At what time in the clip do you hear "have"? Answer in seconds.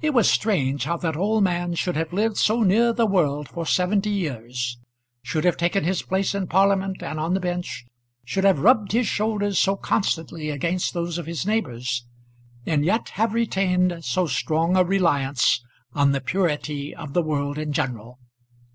1.94-2.14, 5.44-5.58, 8.44-8.60, 13.10-13.34